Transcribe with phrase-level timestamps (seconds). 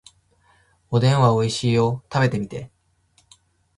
[0.89, 2.03] おでんはおいしいよ。
[2.11, 2.71] 食べてみて。